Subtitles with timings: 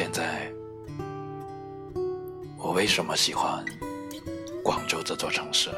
[0.00, 0.50] 现在，
[2.56, 3.62] 我为什么喜欢
[4.64, 5.68] 广州这座城市？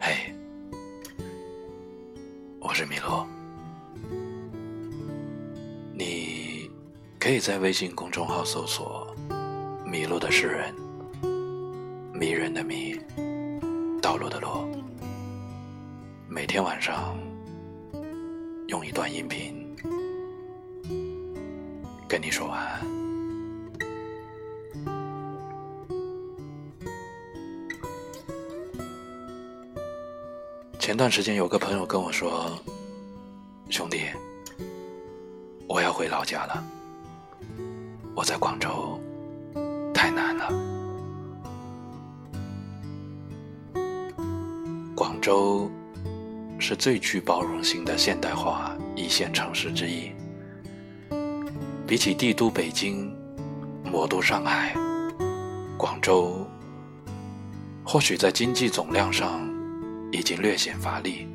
[0.00, 0.34] 嘿，
[2.58, 3.24] 我是米洛，
[5.94, 6.68] 你
[7.20, 9.14] 可以在微信公众号搜索
[9.86, 10.74] “迷路的诗人”，
[12.12, 13.00] 迷人的迷，
[14.02, 14.66] 道路的路，
[16.28, 17.16] 每天晚上
[18.66, 19.64] 用一段音频。
[22.08, 22.80] 跟你说晚安。
[30.78, 32.56] 前段时间有个朋友跟我说
[33.68, 34.02] ：“兄弟，
[35.66, 36.64] 我要回老家了，
[38.14, 39.00] 我在广州
[39.92, 40.48] 太难了。”
[44.94, 45.68] 广州
[46.58, 50.12] 是最具包容性的现代化一线城市之一。
[51.86, 53.14] 比起帝都北京、
[53.84, 54.74] 魔都上海、
[55.78, 56.44] 广州，
[57.84, 59.48] 或许在经济总量上
[60.10, 61.28] 已经略显乏力，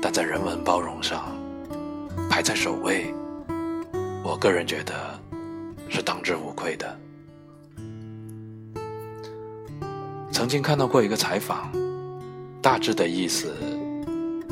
[0.00, 1.36] 但在人文包容上
[2.30, 3.12] 排在首位。
[4.22, 5.20] 我个人觉得
[5.88, 6.96] 是当之无愧的。
[10.30, 11.72] 曾经看到过一个采访，
[12.62, 13.52] 大致的意思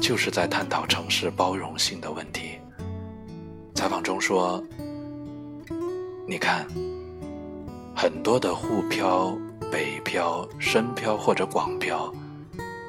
[0.01, 2.59] 就是在探讨城市包容性的问题。
[3.77, 4.61] 采访中说。
[6.27, 6.67] 你看，
[7.95, 9.37] 很多的沪漂、
[9.71, 12.11] 北漂、深漂或者广漂，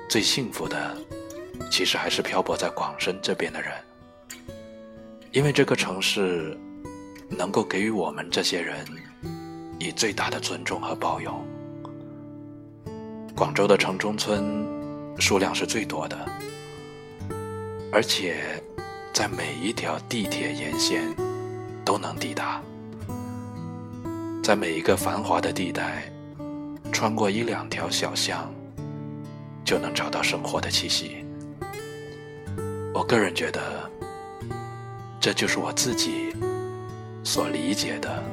[0.10, 0.96] 最幸福的，
[1.70, 3.74] 其实还是漂泊在广深这边的人，
[5.32, 6.58] 因为这个城市
[7.30, 8.86] 能够给予我们这些人
[9.80, 11.46] 以最大的尊重和包容。
[13.36, 14.66] 广州的城中村
[15.20, 16.18] 数量是最多的，
[17.92, 18.64] 而且
[19.12, 21.14] 在每一条地铁沿线
[21.84, 22.62] 都能抵达。
[24.46, 26.04] 在每一个繁华的地带，
[26.92, 28.54] 穿过一两条小巷，
[29.64, 31.26] 就能找到生活的气息。
[32.94, 33.60] 我个人觉得，
[35.20, 36.32] 这就是我自己
[37.24, 38.24] 所理解的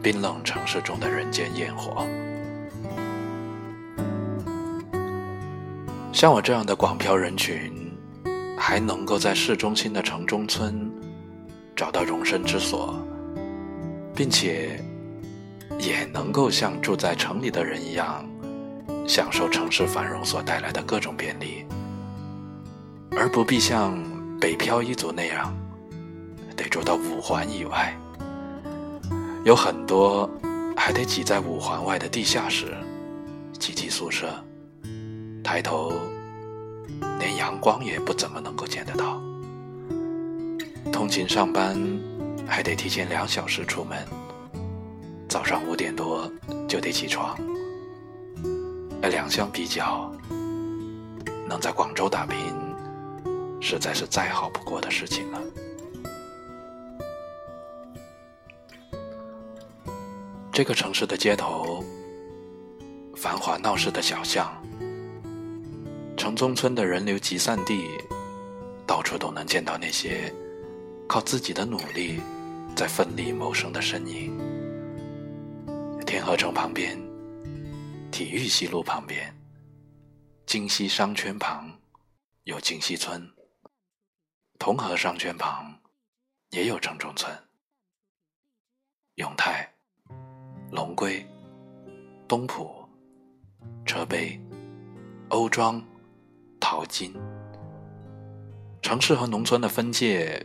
[0.00, 2.06] 冰冷城市中的人间烟火。
[6.12, 7.72] 像我这样的广漂人群，
[8.56, 10.88] 还能够在市中心的城中村
[11.74, 12.94] 找到容身之所，
[14.14, 14.80] 并且。
[15.78, 18.24] 也能够像住在城里的人一样，
[19.06, 21.64] 享受城市繁荣所带来的各种便利，
[23.12, 23.96] 而不必像
[24.40, 25.54] 北漂一族那样，
[26.56, 27.94] 得住到五环以外。
[29.44, 30.28] 有很多
[30.76, 32.76] 还得挤在五环外的地下室、
[33.58, 34.28] 集体宿舍，
[35.44, 35.92] 抬头
[37.20, 39.22] 连阳光也不怎么能够见得到。
[40.92, 41.76] 通勤上班
[42.46, 43.98] 还得提前两小时出门。
[45.28, 46.30] 早上五点多
[46.68, 47.36] 就得起床，
[49.02, 50.10] 两相比较，
[51.48, 52.38] 能在广州打拼，
[53.60, 55.40] 实在是再好不过的事情了。
[60.52, 61.84] 这个城市的街头，
[63.14, 64.50] 繁华闹市的小巷，
[66.16, 67.90] 城中村的人流集散地，
[68.86, 70.32] 到处都能见到那些
[71.06, 72.20] 靠自己的努力
[72.74, 74.55] 在奋力谋生的身影。
[76.06, 76.96] 天河城旁边，
[78.12, 79.34] 体育西路旁边，
[80.46, 81.68] 京西商圈旁
[82.44, 83.28] 有京西村，
[84.56, 85.76] 同和商圈旁
[86.50, 87.36] 也有城中村。
[89.16, 89.68] 永泰、
[90.70, 91.26] 龙归、
[92.28, 92.88] 东浦、
[93.84, 94.40] 车陂、
[95.30, 95.84] 欧庄、
[96.60, 97.12] 淘金，
[98.80, 100.40] 城市和农村的分界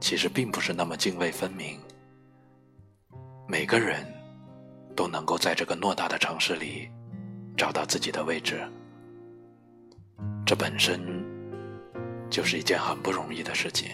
[0.00, 1.78] 其实并不是那么泾渭分明，
[3.46, 4.17] 每个人。
[4.98, 6.90] 都能够在这个偌大的城市里
[7.56, 8.68] 找到自己的位置，
[10.44, 11.24] 这本身
[12.28, 13.90] 就是一件很不容易的事情。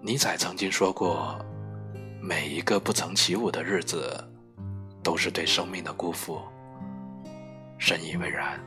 [0.00, 1.44] 尼采曾经说过
[2.22, 4.16] ：“每一个不曾起舞的日子，
[5.02, 6.40] 都是对生命的辜负。”
[7.78, 8.60] 深以为然。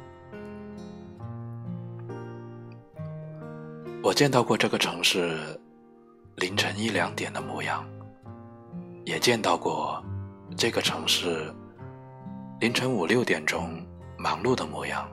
[4.03, 5.57] 我见到过这个城市
[6.35, 7.87] 凌晨一两点的模样。
[9.03, 10.03] 也见到过
[10.55, 11.53] 这个城市
[12.59, 13.83] 凌晨五六点钟
[14.17, 15.09] 忙碌的模样，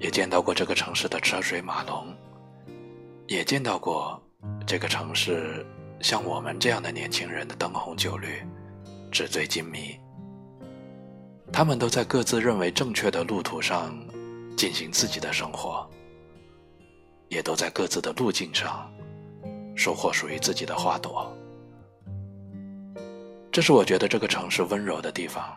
[0.00, 2.06] 也见到过这个城市的车水马龙，
[3.28, 4.20] 也见到过
[4.66, 5.64] 这个城市
[6.00, 8.42] 像我们这样的年轻人的灯红酒绿、
[9.10, 9.96] 纸醉金迷。
[11.52, 13.94] 他们都在各自认为正确的路途上
[14.56, 15.88] 进行自己的生活，
[17.28, 18.90] 也都在各自的路径上
[19.76, 21.32] 收获属于自己的花朵。
[23.52, 25.54] 这是我觉得这个城市温柔的地方，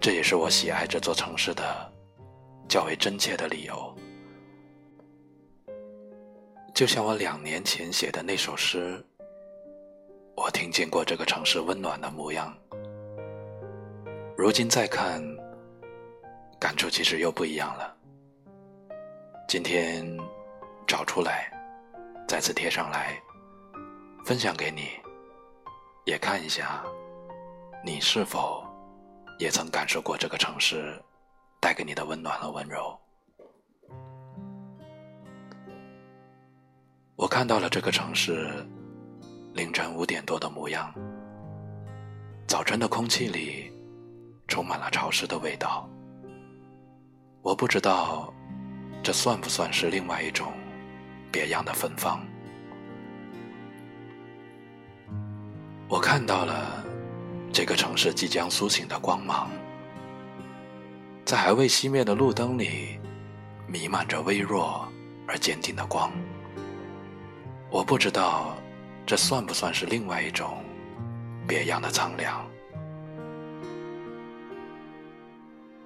[0.00, 1.62] 这也是我喜爱这座城市的
[2.68, 3.96] 较为真切的理由。
[6.74, 9.00] 就像我两年前写的那首诗，
[10.34, 12.52] 我听见过这个城市温暖的模样。
[14.36, 15.22] 如今再看，
[16.58, 17.96] 感触其实又不一样了。
[19.46, 20.04] 今天
[20.88, 21.52] 找出来，
[22.26, 23.16] 再次贴上来，
[24.24, 24.88] 分享给你，
[26.08, 26.82] 也看一下，
[27.84, 28.66] 你是否
[29.38, 30.98] 也曾感受过这个城市
[31.60, 32.98] 带给你的温暖和温柔。
[37.14, 38.48] 我看到了这个城市
[39.52, 40.90] 凌晨五点多的模样。
[42.46, 43.70] 早晨的空气里
[44.46, 45.86] 充满了潮湿的味道。
[47.42, 48.32] 我不知道
[49.02, 50.54] 这算不算是另外一种
[51.30, 52.26] 别样的芬芳。
[55.88, 56.84] 我看到了
[57.50, 59.50] 这个城市即将苏醒的光芒，
[61.24, 63.00] 在还未熄灭的路灯里
[63.66, 64.86] 弥漫着微弱
[65.26, 66.12] 而坚定的光。
[67.70, 68.54] 我不知道，
[69.06, 70.62] 这算不算是另外一种
[71.46, 72.46] 别样的苍凉？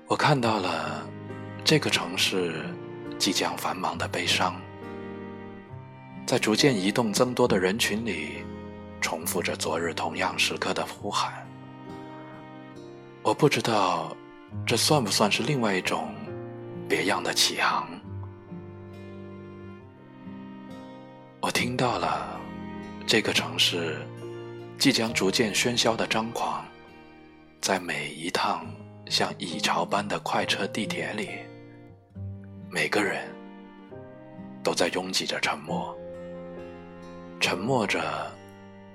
[0.08, 1.06] 我看到了
[1.64, 2.66] 这个城市
[3.18, 4.60] 即将繁忙的悲伤，
[6.26, 8.44] 在逐渐移动增多的人群里，
[9.02, 11.46] 重复着昨日同样时刻的呼喊。
[13.22, 14.16] 我不知道，
[14.64, 16.14] 这算不算是另外一种
[16.88, 17.86] 别样的起航？
[21.40, 22.40] 我听到了，
[23.06, 24.00] 这个城市
[24.78, 26.64] 即将逐渐喧嚣的张狂，
[27.60, 28.64] 在每一趟
[29.06, 31.30] 像蚁巢般的快车地铁里，
[32.70, 33.28] 每个人
[34.62, 35.96] 都在拥挤着沉默，
[37.40, 38.00] 沉默着，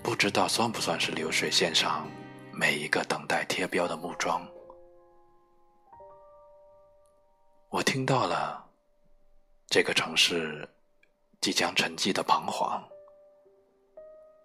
[0.07, 2.09] 不知道算不算是流水线上
[2.53, 4.41] 每一个等待贴标的木桩。
[7.69, 8.65] 我听到了，
[9.67, 10.65] 这个城市。
[11.41, 12.81] 即将沉寂的彷徨，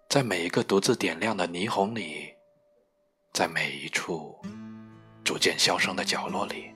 [0.09, 2.31] 在每一个独自点亮的霓虹里，
[3.33, 4.37] 在每一处
[5.23, 6.71] 逐渐消声的角落里，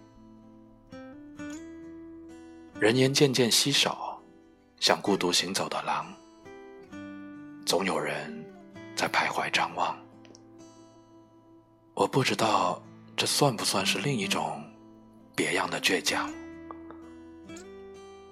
[2.79, 4.19] 人烟渐渐稀少，
[4.79, 6.11] 像孤独行走的狼。
[7.63, 8.36] 总有人
[8.97, 9.97] 在徘徊张望。
[11.93, 12.81] 我不知道
[13.15, 14.61] 这算不算是另一种
[15.33, 16.29] 别样的倔强。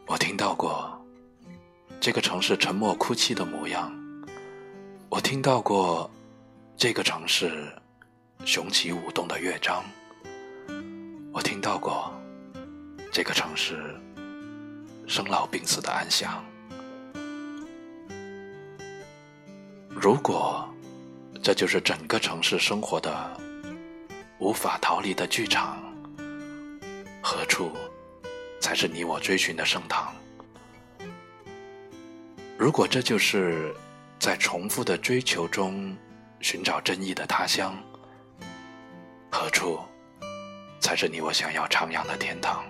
[0.05, 0.91] 我听到过。
[2.01, 3.91] 这个城市沉默哭泣的模样，
[5.09, 6.07] 我听到过；
[6.77, 7.73] 这个城市
[8.43, 9.83] 雄起舞动的乐章，
[11.33, 12.11] 我听到过；
[13.11, 13.99] 这个城市
[15.07, 16.45] 生老病死的安详。
[19.97, 20.67] 如果
[21.41, 23.39] 这就是整个城市生活的
[24.39, 25.81] 无法逃离的剧场，
[27.23, 27.71] 何处
[28.59, 30.13] 才是你我追寻的圣堂？
[32.57, 33.73] 如果这就是
[34.19, 35.95] 在重复的追求中
[36.41, 37.73] 寻找真意的他乡，
[39.31, 39.79] 何处
[40.81, 42.65] 才是你我想要徜徉的天堂？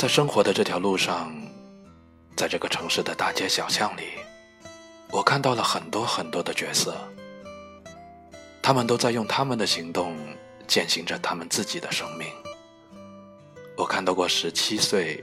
[0.00, 1.30] 在生活的这条路上，
[2.34, 4.04] 在这个城市的大街小巷里，
[5.10, 6.96] 我看到了很多很多的角色，
[8.62, 10.16] 他们都在用他们的行动
[10.66, 12.26] 践行着他们自己的生命。
[13.76, 15.22] 我看到过十七岁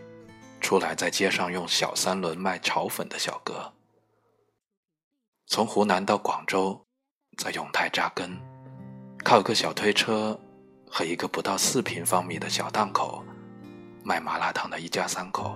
[0.62, 3.74] 出来在街上用小三轮卖炒粉的小哥，
[5.48, 6.80] 从湖南到广州，
[7.40, 8.40] 在永泰扎根，
[9.24, 10.40] 靠个小推车
[10.88, 13.24] 和一个不到四平方米的小档口
[14.08, 15.54] 卖麻辣烫的一家三口，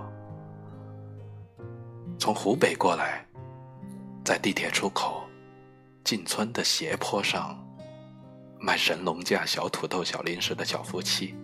[2.18, 3.26] 从湖北过来，
[4.22, 5.24] 在地铁出口
[6.04, 7.58] 进村的斜坡上
[8.60, 11.34] 卖神农架小土豆、小零食的小夫妻。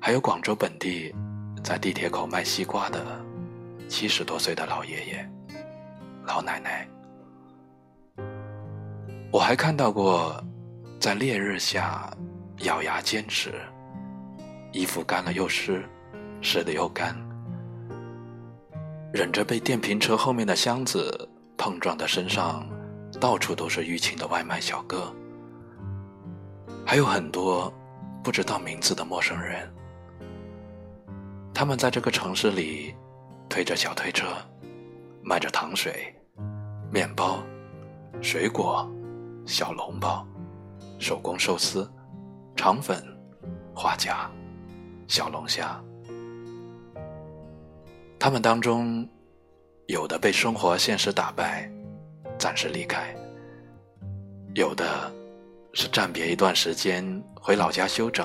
[0.00, 1.14] 还有广州本地
[1.62, 3.24] 在地铁口卖西瓜的
[3.88, 5.30] 七十多岁的老爷爷、
[6.26, 6.88] 老奶奶。
[9.30, 10.42] 我还看到过
[10.98, 12.12] 在烈日下
[12.62, 13.54] 咬牙坚持，
[14.72, 15.84] 衣服干了又湿，
[16.40, 17.16] 湿了又干，
[19.12, 22.66] 忍着被电瓶车后面的箱子碰撞的身上
[23.20, 25.12] 到处都是淤青的外卖小哥。
[26.86, 27.72] 还有很多
[28.22, 29.68] 不知道名字的陌生人。
[31.52, 32.94] 他们在这个城市里
[33.48, 34.26] 推着小推车，
[35.22, 36.14] 卖着糖水、
[36.90, 37.42] 面包、
[38.22, 38.88] 水果、
[39.44, 40.26] 小笼包、
[40.98, 41.90] 手工寿司、
[42.56, 43.04] 肠粉、
[43.74, 44.30] 花甲、
[45.10, 45.82] 小龙虾。
[48.16, 49.04] 他们当中，
[49.88, 51.68] 有的被生活现实打败，
[52.38, 53.00] 暂时离开；
[54.54, 55.12] 有的
[55.72, 58.24] 是暂别一段时间，回老家休整。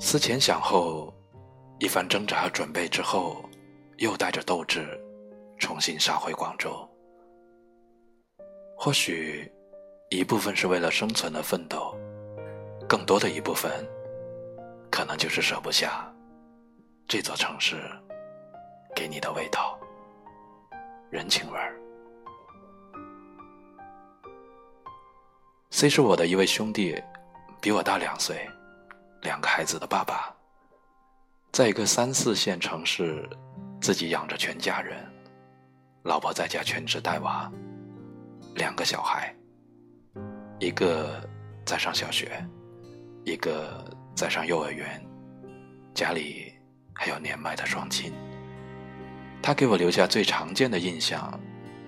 [0.00, 1.12] 思前想后，
[1.80, 3.44] 一番挣扎和准备之后，
[3.98, 4.88] 又带着斗志，
[5.58, 6.70] 重新杀回广州。
[8.74, 9.52] 或许，
[10.08, 11.94] 一部分是为了生存而奋斗，
[12.88, 13.70] 更多的一部分，
[14.90, 16.12] 可能就是舍不下
[17.06, 17.76] 这座城市。
[18.94, 19.78] 给你的味道，
[21.10, 21.78] 人情味儿。
[25.68, 26.98] C 是我的一位兄弟，
[27.60, 28.48] 比我大两岁，
[29.20, 30.34] 两个孩子的爸爸，
[31.52, 33.28] 在一个三四线城市，
[33.78, 34.96] 自己养着全家人，
[36.04, 37.52] 老婆在家全职带娃，
[38.54, 39.36] 两个小孩，
[40.58, 41.20] 一个
[41.66, 42.42] 在上小学，
[43.26, 43.84] 一个
[44.16, 45.00] 在上幼儿园，
[45.92, 46.54] 家里
[46.94, 48.10] 还有年迈的双亲。
[49.42, 51.38] 他给我留下最常见的印象，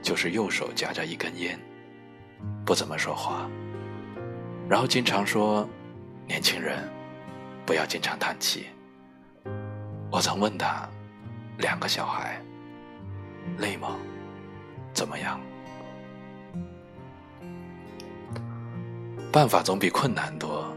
[0.03, 1.59] 就是右手夹着一根烟，
[2.67, 3.49] 不怎么说话，
[4.69, 5.67] 然后经常说
[6.29, 6.87] ：“年轻人，
[7.65, 8.67] 不要经常叹气。”
[10.13, 10.87] 我曾问他
[11.57, 12.39] ：“两个小孩，
[13.57, 13.97] 累吗？
[14.93, 15.41] 怎么样？”
[19.33, 20.71] 办法总比困难多，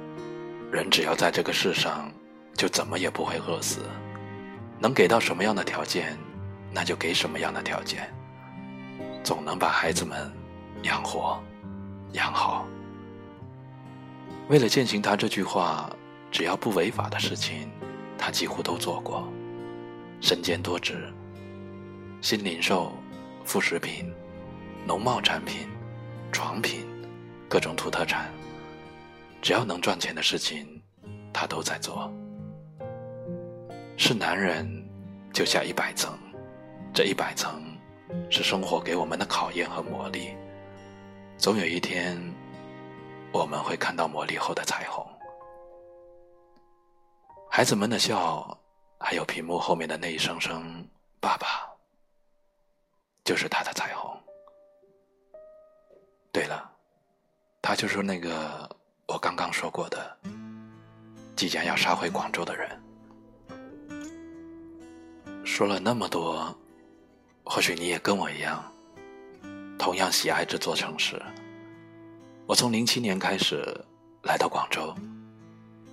[0.72, 2.10] 人只要在这个世上，
[2.56, 3.82] 就怎么也不会饿死。
[4.80, 6.18] 能给到什么样的条件？
[6.74, 8.10] 那就给什么样的条件，
[9.22, 10.32] 总能把孩子们
[10.84, 11.38] 养活、
[12.14, 12.66] 养好。
[14.48, 15.90] 为了践行他这句话，
[16.32, 17.70] 只要不违法的事情，
[18.18, 19.28] 他几乎都做过。
[20.22, 21.12] 身兼多职，
[22.22, 22.94] 新零售、
[23.44, 24.10] 副食品、
[24.88, 25.68] 农贸产品、
[26.32, 26.88] 床品，
[27.50, 28.32] 各种土特产，
[29.42, 30.82] 只要能赚钱的事情，
[31.34, 32.12] 他都在做。
[33.98, 34.68] 是男人，
[35.34, 36.18] 就下一百层。
[36.94, 37.64] 这一百层，
[38.30, 40.36] 是生活给我们的考验和磨砺。
[41.38, 42.22] 总有一天，
[43.32, 45.06] 我们会看到磨砺后的彩虹。
[47.50, 48.46] 孩子们的笑，
[49.00, 50.88] 还有屏幕后面的那一声声
[51.20, 51.48] “爸爸”，
[53.24, 54.16] 就是他的彩虹。
[56.32, 56.70] 对了，
[57.62, 58.70] 他就是那个
[59.12, 60.18] 我刚刚说过的，
[61.36, 62.82] 即将要杀回广州的人。
[65.44, 66.58] 说了那么多。
[67.44, 68.64] 或许你也跟我一样，
[69.78, 71.22] 同样喜爱这座城市。
[72.46, 73.66] 我从零七年开始
[74.22, 74.96] 来到广州，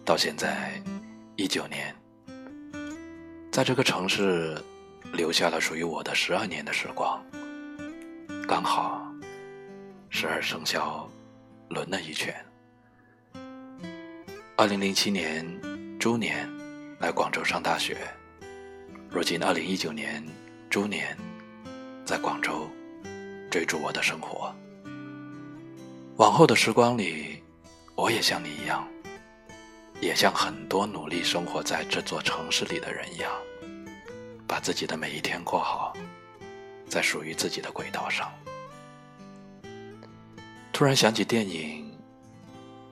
[0.04, 0.80] 到现在
[1.34, 1.92] 一九年，
[3.50, 4.62] 在这个城市
[5.12, 7.20] 留下了属于我的十二年的时光，
[8.46, 9.04] 刚好
[10.08, 11.10] 十二生肖
[11.70, 12.32] 轮了一圈。
[14.60, 15.46] 二零零七年
[16.00, 16.50] 猪年
[16.98, 17.96] 来广州上大学，
[19.08, 20.20] 如今二零一九年
[20.68, 21.16] 猪年。
[22.04, 22.68] 在广州
[23.52, 24.52] 追逐我的生活。
[26.16, 27.40] 往后的时光里，
[27.94, 28.84] 我也像你一样，
[30.00, 33.30] 也像很多努力生活在这座城市里的人一样，
[34.44, 35.96] 把自己的每一天过好，
[36.88, 38.28] 在属于自己的轨道上。
[40.72, 41.87] 突然想起电影《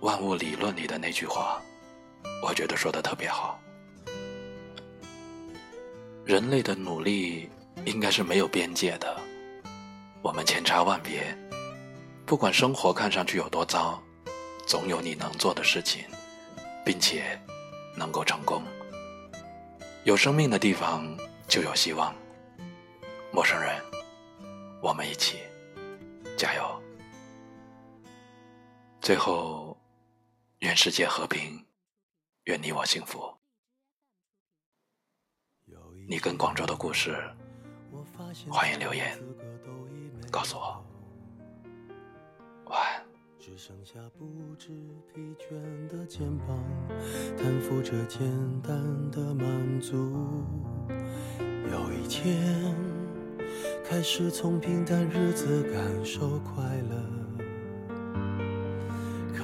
[0.06, 1.60] 万物理论》里的那句话，
[2.40, 3.58] 我觉得说的特别好：
[6.24, 7.50] 人类的努力。
[7.84, 9.16] 应该是没有边界的。
[10.20, 11.22] 我们千差万别，
[12.24, 14.02] 不管生活看上去有多糟，
[14.66, 16.04] 总有你能做的事情，
[16.84, 17.38] 并且
[17.94, 18.60] 能够成功。
[20.02, 21.06] 有生命的地方
[21.46, 22.12] 就有希望。
[23.30, 23.80] 陌生人，
[24.82, 25.38] 我们一起
[26.36, 26.82] 加油。
[29.00, 29.65] 最后，
[30.60, 31.66] 愿世界和平，
[32.44, 33.34] 愿你我幸福。
[36.08, 37.16] 你跟广州的故事。
[38.48, 39.18] 欢迎留言
[40.30, 40.84] 告诉我
[42.66, 43.04] 晚安
[43.38, 44.68] 只剩下不知
[45.12, 46.58] 疲倦的肩膀
[47.36, 48.20] 担负着简
[48.62, 49.96] 单的满足
[51.70, 52.74] 有一天
[53.84, 57.25] 开始从平淡日子感受快乐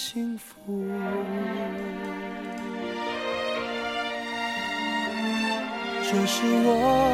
[0.00, 0.54] 幸福。
[6.04, 7.07] 这是我